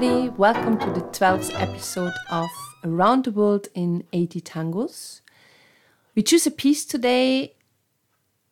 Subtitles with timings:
[0.00, 0.28] everybody.
[0.28, 2.48] Welcome to the 12th episode of
[2.84, 5.22] Around the World in 80 Tangos.
[6.14, 7.54] We choose a piece today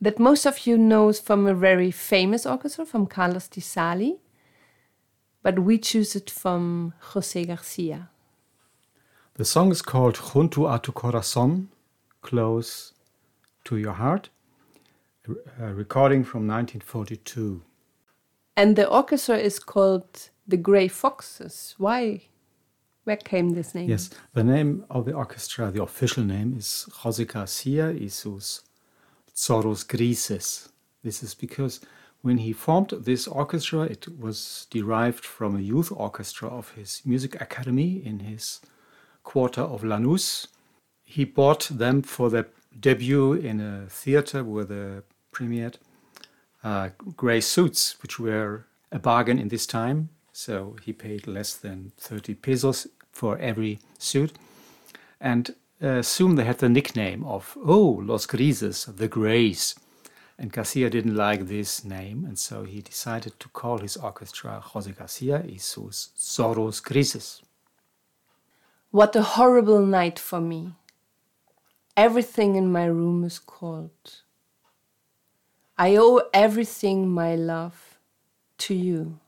[0.01, 4.19] that most of you know from a very famous orchestra from Carlos Di Sarli,
[5.45, 8.09] but we choose it from Jose Garcia.
[9.35, 11.69] The song is called Junto a tu corazón,
[12.23, 12.93] close
[13.67, 14.31] to your heart,
[15.61, 17.63] a recording from 1942.
[18.57, 21.75] And the orchestra is called the Grey Foxes.
[21.77, 22.23] Why?
[23.05, 23.91] Where came this name?
[23.91, 28.63] Yes, the name of the orchestra, the official name is Jose Garcia y sus
[29.35, 30.71] Zorros Grises.
[31.05, 31.81] This is because
[32.23, 37.41] when he formed this orchestra, it was derived from a youth orchestra of his music
[37.41, 38.61] academy in his
[39.23, 40.49] quarter of Lanús.
[41.05, 42.49] He bought them for their
[42.81, 45.01] debut in a theater where they
[45.33, 45.77] premiered
[46.67, 50.09] uh, gray suits, which were a bargain in this time.
[50.33, 54.33] So he paid less than 30 pesos for every suit.
[55.21, 59.77] And uh, soon they had the nickname of, oh, Los Grises, the Greys.
[60.39, 64.91] And Garcia didn't like this name, and so he decided to call his orchestra Jose
[64.91, 67.41] Garcia y sus Zorros Grises.
[68.91, 70.75] What a horrible night for me.
[71.97, 74.26] Everything in my room is cold.
[75.79, 77.99] I owe everything, my love,
[78.59, 79.21] to you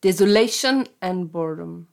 [0.00, 1.88] desolation and boredom.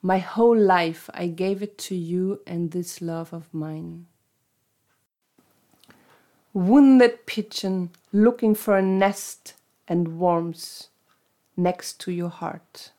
[0.00, 4.06] My whole life I gave it to you and this love of mine.
[6.52, 9.54] Wounded pigeon looking for a nest
[9.86, 10.86] and warmth
[11.56, 12.92] next to your heart.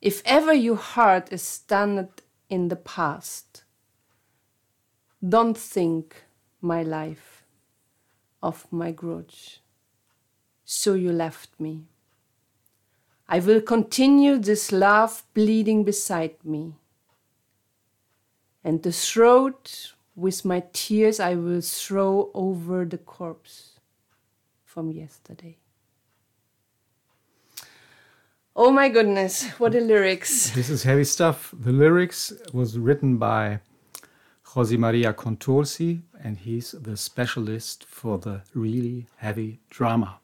[0.00, 2.08] If ever your heart is stunned
[2.50, 3.62] in the past,
[5.26, 6.24] don't think
[6.60, 7.44] my life
[8.42, 9.60] of my grudge.
[10.64, 11.84] So you left me.
[13.28, 16.74] I will continue this love bleeding beside me.
[18.64, 23.80] And the throat with my tears I will throw over the corpse
[24.64, 25.56] from yesterday.
[28.54, 30.50] Oh my goodness, what a lyrics.
[30.50, 31.54] This is heavy stuff.
[31.58, 33.60] The lyrics was written by
[34.54, 40.18] Jose Maria Contursi, and he's the specialist for the really heavy drama.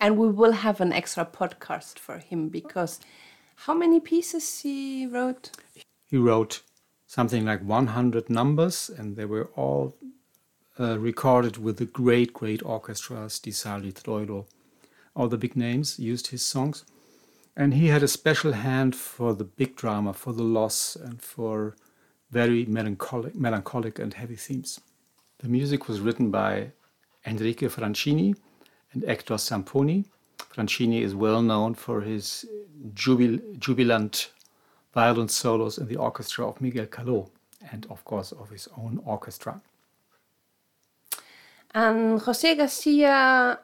[0.00, 2.98] And we will have an extra podcast for him because
[3.54, 5.52] how many pieces he wrote?
[6.06, 6.62] He wrote
[7.06, 9.94] something like 100 numbers, and they were all
[10.80, 14.46] uh, recorded with the great, great orchestras, Di Sarli, Troilo.
[15.14, 16.84] All the big names used his songs.
[17.56, 21.76] And he had a special hand for the big drama, for the loss, and for
[22.30, 24.80] very melancholic, melancholic and heavy themes.
[25.38, 26.70] The music was written by
[27.26, 28.34] Enrique Francini
[28.92, 30.04] and Hector Stamponi.
[30.54, 32.46] Francini is well known for his
[32.94, 34.30] jubil- jubilant
[34.94, 37.30] violin solos in the orchestra of Miguel Caló
[37.72, 39.60] and, of course, of his own orchestra.
[41.72, 43.60] And Jose Garcia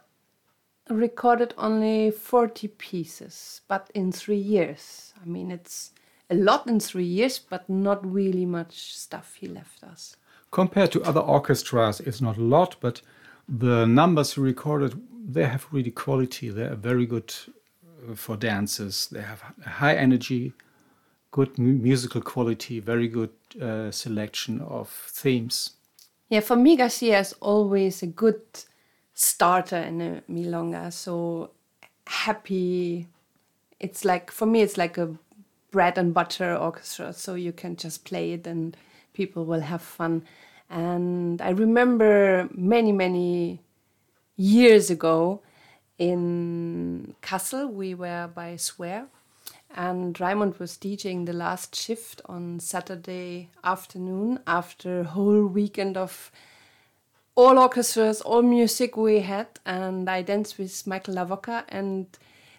[0.88, 5.12] recorded only 40 pieces, but in three years.
[5.20, 5.92] I mean, it's
[6.30, 10.16] a lot in three years, but not really much stuff he left us.
[10.50, 13.02] Compared to other orchestras, it's not a lot, but
[13.48, 16.48] the numbers he recorded, they have really quality.
[16.50, 17.32] They are very good
[18.08, 19.08] uh, for dances.
[19.10, 20.52] They have high energy,
[21.30, 25.72] good musical quality, very good uh, selection of themes.
[26.28, 28.40] Yeah, for me, Garcia is always a good
[29.14, 30.92] starter in a milonga.
[30.92, 31.50] So
[32.06, 33.06] happy.
[33.78, 35.14] It's like for me, it's like a
[35.76, 38.74] bread and butter orchestra, so you can just play it and
[39.12, 40.24] people will have fun.
[40.70, 43.60] And I remember many, many
[44.38, 45.42] years ago
[45.98, 49.08] in Kassel, we were by Swear,
[49.74, 56.32] and Raimund was DJing the last shift on Saturday afternoon after a whole weekend of
[57.34, 62.06] all orchestras, all music we had, and I danced with Michael Lavocah and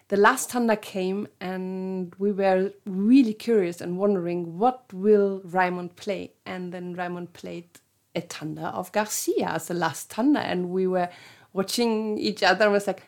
[0.08, 6.32] the last tanda came and we were really curious and wondering what will Raimund play?
[6.46, 7.68] And then Raimund played
[8.14, 11.10] a tanda of Garcia as the last tanda and we were
[11.52, 13.02] watching each other and was like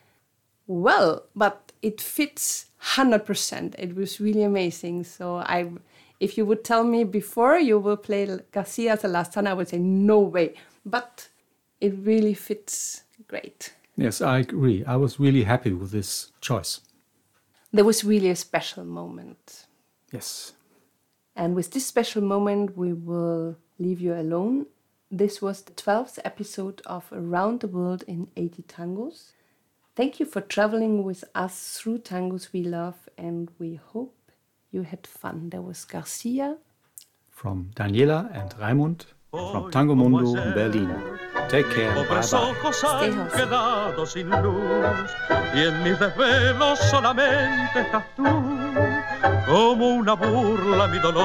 [0.67, 5.03] well but it fits 100% it was really amazing.
[5.03, 5.71] So I
[6.19, 9.53] if you would tell me before you will play Garcia as the last tanda I
[9.53, 10.53] would say no way.
[10.85, 11.29] But
[11.79, 13.73] it really fits great.
[13.97, 14.85] Yes, I agree.
[14.85, 16.81] I was really happy with this choice
[17.71, 19.65] there was really a special moment.
[20.11, 20.53] Yes.
[21.35, 24.67] And with this special moment, we will leave you alone.
[25.09, 29.31] This was the 12th episode of Around the World in 80 Tangos.
[29.95, 34.31] thank you for traveling with us through tangos we love, and we hope
[34.71, 35.49] you had fun.
[35.49, 36.57] There was Garcia.
[37.29, 40.93] From Daniela and Raimund from Tango Mundo in Berlin.
[41.47, 41.95] Take care.
[41.95, 42.21] Bye bye.
[42.21, 43.37] Stay healthy.
[43.37, 45.11] quedado sin luz
[45.53, 48.23] y en mis desvelos solamente estás tú
[49.47, 51.23] como una burla mi dolor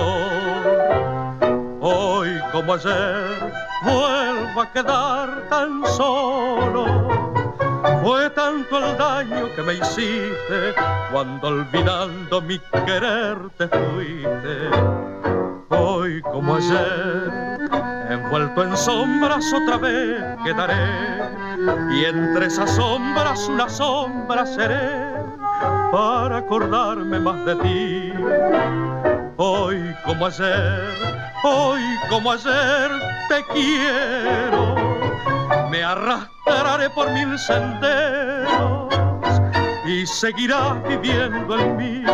[1.81, 6.87] hoy como ayer vuelvo a quedar tan solo
[8.03, 10.75] fue tanto el daño que me hiciste
[11.13, 14.71] cuando olvidando mi querer te fuiste
[15.71, 17.56] hoy como ayer
[18.17, 20.75] envuelto en sombras otra vez quedaré.
[21.93, 25.15] Y entre esas sombras una sombra seré
[25.93, 28.13] para acordarme más de ti.
[29.37, 30.83] Hoy como ayer,
[31.45, 32.91] hoy como ayer
[33.29, 34.75] te quiero,
[35.71, 38.89] me arrastraré por mil senderos
[39.87, 42.05] y seguirás viviendo en mí